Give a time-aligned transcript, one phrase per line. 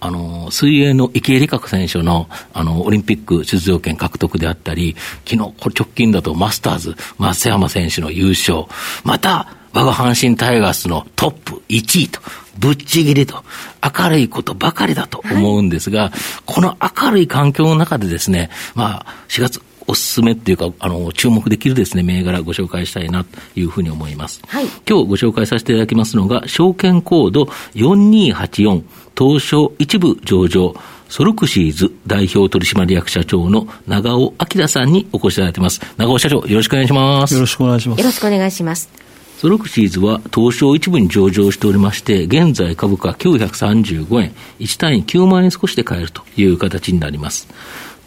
[0.00, 4.96] あの、水泳の池江璃花子選手の、あの、オリンピック出場権獲得であったり、
[5.26, 8.64] 昨日、これ直近だとマスターズ、松山選手の優勝、
[9.04, 12.20] また、我が阪神タイガースのトップ1位と、
[12.58, 13.44] ぶっちぎりと、
[13.82, 16.12] 明るいことばかりだと思うんですが、はい、
[16.46, 24.40] この明るい環境の中でですね、まあ、4月、おすすめっていうか、あの、注目できるですね、銘柄ご紹介したいなというふうに思います。
[24.46, 24.66] はい。
[24.88, 28.82] 今日ご紹介させていただきますのが、証券コード4284、
[29.18, 30.74] 東証一部上場、
[31.08, 35.80] ソルクシーズ代表取締役社長の長尾明さんにお越しいただいています。
[35.96, 37.34] 長尾社長、よろしくお願いします。
[37.34, 37.98] よろしくお願いします。
[38.00, 39.06] よろしくお願いします。
[39.38, 47.46] ソルクシーズは東証一部に上場しておりまして、現在株価935円、1単位9万円少しで買えるという形になります。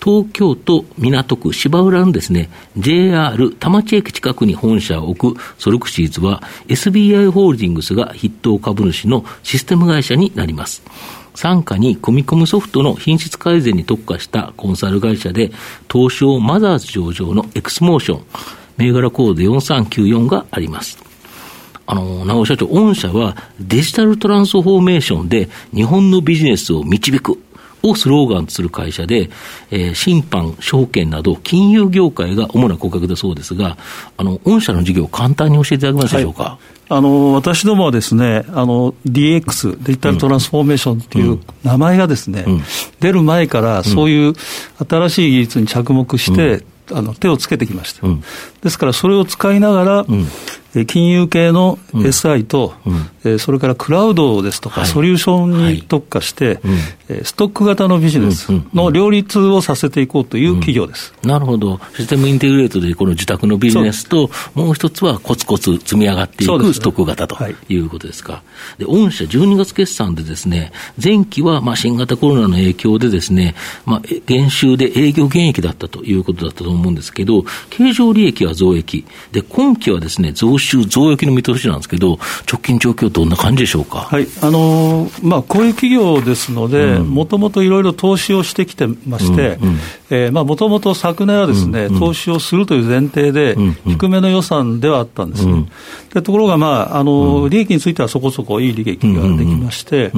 [0.01, 10.81] 東京都港区芝浦のですね、JR 田町駅近くに本社を置くソルクシーズは SBI ホールディングスが筆頭株主のシステム会社になります。
[11.33, 15.51] 傘下に組み込むソフトの品質改善に特化したコンサル会社で、
[15.91, 18.25] 東証マザーズ上場のエクスモーション、
[18.77, 20.97] 銘柄コード4394があります。
[21.85, 27.41] あの、直社長、御社はデジタルトランスフォーメーションで日本のビジネスを導く
[27.83, 29.29] をスローガンとする会社で、
[29.71, 33.77] えー、審判、証券など金融業界が主な顧客だそうですが、
[34.17, 36.43] あの、御社の事業簡単に教えていただけますでしょうか？
[36.43, 36.79] はい。
[36.91, 42.61] あの私どもはですね、あの DX、デジタルトランスフォーメーションっていう名前がですね、うん、
[42.99, 44.33] 出る前からそういう
[44.89, 48.23] 新しい技術に着目して、うん、あの手をつけてきました、うん、
[48.63, 50.05] ですからそれを使いながら、
[50.87, 52.73] 金融系の SI と、
[53.23, 56.59] うん、それからクラウドですとか、ソリューションに特化して、
[57.23, 67.35] ストック型のビジネスの両立をさせていこうという企業です、なるほど、システムインテグレートでこの自宅のビジネスと、もう一つはコツコツ積み上がっていくストック型と
[67.67, 67.79] い。
[67.79, 68.43] うことですか。
[68.77, 73.55] で、御社12月決算でですね、前期はまあ新型コロナの影響でですね、
[73.85, 82.19] まあ、減収で営業減益だったということだったと思うんですけど、経常利益は増益、で、今期はですね、増収増益の見通しなんですけど、
[82.51, 83.99] 直近状況、どんな感じでしょうか？
[83.99, 84.27] はい。
[84.41, 89.57] あのー、まあ、こういう企業ですので、もともといろいろ投資をしてきてまして、
[90.31, 93.55] もともと昨年はですね、うんうん、投資をするという前提で、
[93.85, 95.69] 低めの予算ではあったんです、うん、
[96.13, 100.11] でところが、まああの利益についてはそこそこいい利益ができまして、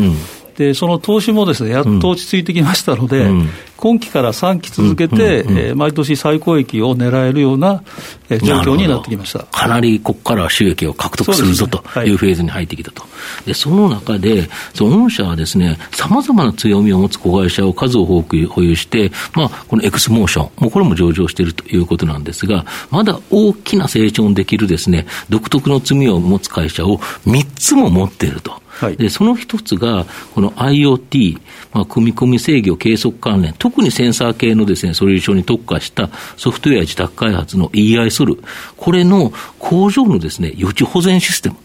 [0.61, 7.83] でその投資もですねやっと落ち着いてきましたので、うん、今期から3期続けて、うんうん、えー、毎年最高益を狙えるような、
[8.29, 9.39] えー、状況になってきました。
[9.39, 13.03] かなりここから収益を獲得するぞというフェーズに入ってきたと、
[13.47, 28.61] でその中で、その御社はですね、さまざまな強みを持つ子会社を数を多く保有して、まあ、このエクスモーション、もうこれも上場しているということなんですが、まだ大きな成長できるですね、独特の罪を持つ会社を3つも持っていると。
[28.71, 31.39] はい、でその一つが、この IoT、
[31.73, 38.37] まあ、組み込み制御計測関連、特にセンサー系のですね、ソリューションに特化したソフトウェア自宅開発の EI ソル、
[38.77, 41.57] これの工場のですね、予知保全システム、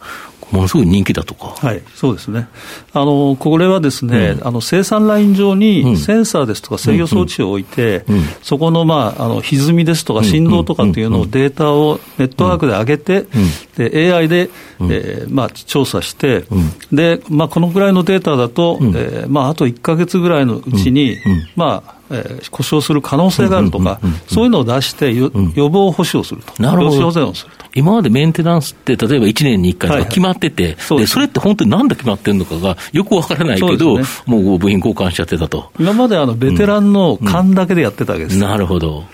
[0.51, 1.49] ものすごい人気だとか。
[1.59, 2.49] はい、そうですね。
[2.93, 13.27] あの、これはですね、うん、あの、生産ライン上にセンサーですとか制御装置を置いて、うんうん、そこの、まあ、あの、歪みですとか振動とかっていうのをデータをネットワークで上げて、
[13.77, 16.45] で、AI で、えー、まあ、調査して、
[16.93, 21.17] で、まあ、このぐらいのデータだと、えー、まあ、あと1か月ぐらいのうちに、
[21.57, 25.31] まあ、えー、故障する可能性があるとか、そういうのを出して予
[25.69, 27.67] 防保守をすると、なるほど保全をすると。
[27.75, 35.71] 今までメンテナンスって、例えば1年に1回とか決まってて、はいはい、でそれって本当になんで決まってるのかがよくわからないけど、ね、もう部品交換しちゃってたと。
[35.79, 38.37] 今まであのベテランの勘だけでやってたわけです。
[38.37, 39.05] うんうん、なるほど。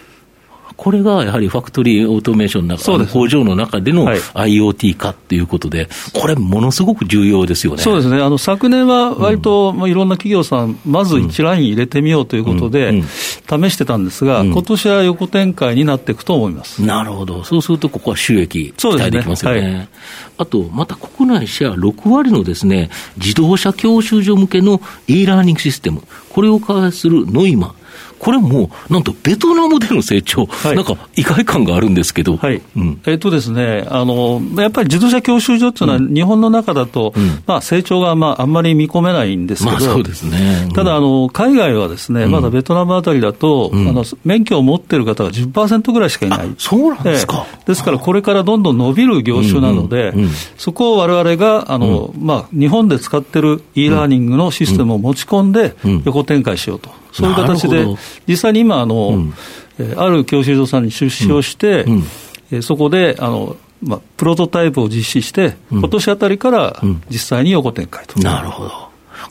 [0.82, 7.82] これがやはりファクトリーオートメーションの中、工場の中での IoT 化っていうことで、これ、ものすごく重要ですよね。
[7.82, 13.00] そうですね、あの昨年は割と、まあ、いろんな企業さん、まず一ライン入れてみようということで、
[13.48, 16.82] 試してたんですが、今年は横展開になっていくと思います。
[16.82, 19.60] なるほど、そうすると、ここは収益、期待できますよね。
[19.60, 19.88] ねはい、
[20.38, 27.72] あと、また国内シェア6割のですね自動車教習所向けの e ラーニングシステム、これを開発するノイマ
[28.18, 32.36] これも、なんとベトナムでの成長、はい、なんか意外感があるんですけど。
[32.36, 32.62] はい。
[32.76, 40.68] うん、えっとですね、あの、やっぱり自動車教習所っていうのは、日本の中だと、うん、まあ成長がまああんまり見込めないんですけど、まあ、そうですね。
[40.74, 46.54] ただ、あの、海外はですね、まだベトナムあたりだと、あの、免許を持ってる方が10%ぐらいしかいない。
[46.58, 47.46] そうなんですか。
[47.66, 50.14] ですから、これからどんどん伸びる業種なので、
[50.56, 55.74] そこをわれわれが、あの、まあ、日本で使ってる e ラーニングのシステムを持ち込んで、
[56.04, 57.01] 横展開しようと。
[57.12, 57.86] そういう形で、
[58.26, 59.32] 実際に今、あの、
[59.96, 61.86] ある教習所さんに出資をして、
[62.62, 66.80] そこで、あの、まあ、プロトタイプを実施して、今年あたりから
[67.10, 68.20] 実際に横展開と。
[68.20, 68.81] なるほど。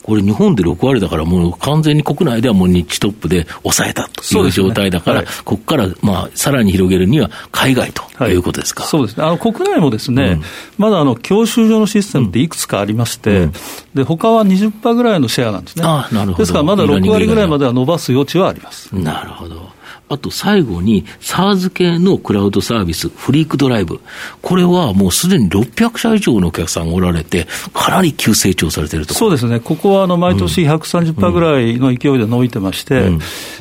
[0.02, 10.42] これ、日本で6割だから、もう完全に国内ではもう日地トップで抑えたという状態だから、ねはい、ここからまあさらに広げるには海外ということですか、はい、そうですね、あの国内もですね、うん、
[10.78, 13.52] まだあの教習所のシステムっていくつかありまして、うん、
[13.94, 15.84] で他は20%ぐらいのシェアなんですね。
[15.84, 16.38] あなるほど。
[16.38, 18.94] ですからまだ6割ぐらいまでは伸ばす余地はあります。
[18.94, 19.71] なるほど。
[20.12, 24.00] あと最後に SARS 系のクラウドサービス、フリークドライブ。
[24.42, 29.58] これはもうすでに600社以上のお客さんがおられて、かなり急成長されてるとそうですね。
[29.60, 33.08] ここはあの毎年130%ぐらいの勢いで伸びてまして、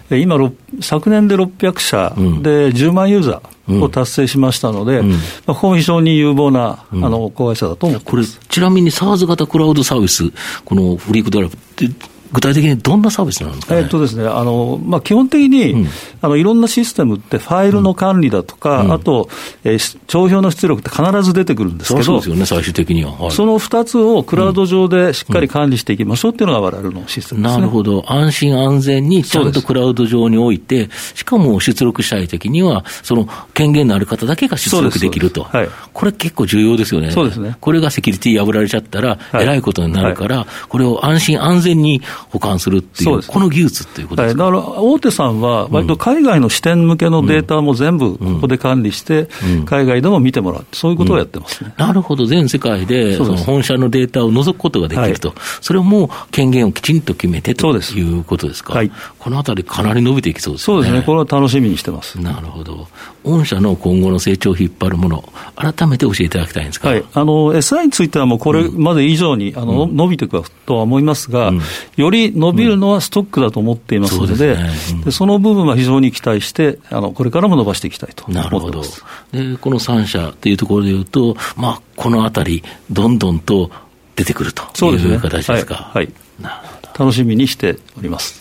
[0.09, 0.51] うん、今、
[0.81, 3.61] 昨年で600社で10万ユーザー。
[3.79, 10.23] を達成しましたので、うん、まあ、ここも非常に有望な、あの子会社だと思これ、ちなみに SARS 型クラウドサービス、
[10.65, 11.57] このフリークドライブっ
[11.89, 11.89] て、
[12.31, 15.87] 具体的にどんなサービスなんですか、ね、えっとですね、あの、まあ、基本的に、うん、
[16.21, 19.29] あの、いろんなシステムってファイルの管理だとか、うん、あと、
[19.63, 23.11] えー、帳票の出力って必ず出てくるんですけど、そうですよね、最終的には。
[23.11, 28.03] はい、その2つをクラウド上でしっかり管理していきましょうっていうのが我々のシステムです、ね、なるほど。
[28.07, 35.43] 安心安全にちゃんとクラウド上に置いて、しかも出力したいときには、その権限のある方だけが出力できると。
[35.43, 37.11] はい、これ結構重要ですよね。
[37.11, 37.57] そうですね。
[37.59, 49.29] これがセキュリティ破られちゃったら、えらいことになるから、はい、これを安心安全に保管するっていう、この技術っていうことですか、はい、だから大手さんは、割と海外の支店向けのデータも全部ここで管理して、
[49.65, 58.91] 海外でも見てもらう、そういうことをやってますね、なるほど、全世界でその本社のデータを除くことができると、はい、それをもう権限をきちんと決めてということですか、はい、
[59.21, 60.65] このあたり、かなり伸びていきそうですね。
[60.65, 62.19] そうですね、これは楽しみにしてます。
[62.19, 62.87] なるほど。
[63.23, 71.53] 御社の今後の成長を引っ張るもの、改めて教えていただきたいんですか、はい、あの SI については、もうこれまで以上に、あの伸びていくとは思いますが、
[71.97, 74.71] より伸びるのはストックだと思っていますので、そね。
[75.05, 79.05] うん、その部分は非常に期待して、あのこれからも伸ばしていきたいと思ってます。
[79.31, 83.69] でこの3社というところでいうと、まあ、このあたり、どんどんと
[84.15, 85.91] 出てくるという形ですか？
[85.93, 88.40] はい、はい、楽しみにしております。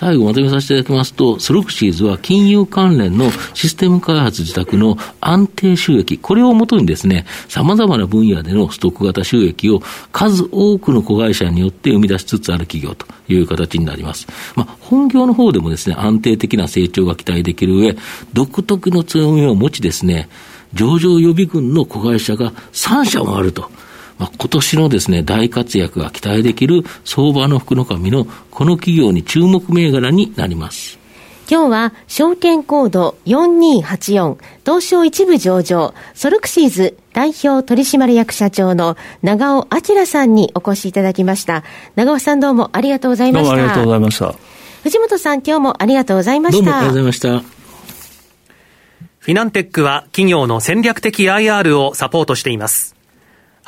[0.00, 14.26] 最後まとめさせていただきますと、スロクシーズは金融関連のシステム開発自宅の安定収益、これをもとにですね、様々な分野でのストック型収益を数多くの子会社によって生み出しつつある企業という形になります。
[14.56, 17.94] まあ、本業の方でもですね、安定的な成長が期待できる上、
[18.32, 20.30] 独特の強みを持ちですね、
[20.72, 23.70] 上場予備軍の子会社が3社もあると。
[24.20, 30.98] まあ、今年のですね、大活躍が期待できる相場の福の神のこの企業に注目銘柄になります。
[31.50, 41.64] 今日は証券コード4284東証一部上場ソルクシーズ代表取締役社長の長尾明さんにお越しいただきました。
[41.96, 43.56] 長尾さんどうもありがとうございました。
[43.56, 44.34] どうもありがとうございました。
[44.82, 46.64] 藤本さん今日もありがとうございました。
[46.64, 47.60] どうもありがとうございました。
[49.18, 52.99] フィナンテックは企業の戦略的 IR をサポートしています。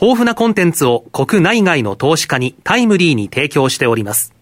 [0.00, 4.34] 豊富なコンテンツを国内外の投資家にタイムリーに提供しております。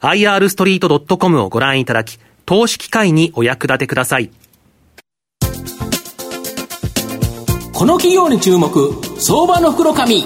[0.00, 4.30] irstreet.com をご覧いただき、投資機会にお役立てください。
[7.72, 10.24] この企業に注目、相場の袋紙。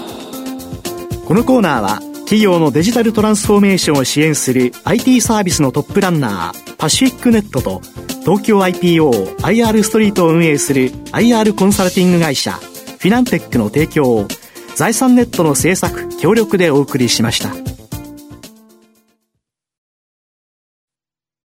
[1.27, 7.81] このコーナーは、企業のデジタルトランスフォーメーションを支援する IT サービスのトップランナー、パシフィックネットと、
[8.21, 14.27] 東京 IPO、IR ストリートを運営する IR コンサルティング会社、フィナンテックの提供を
[14.75, 17.72] 財産ネットの制作協力でお送りしました。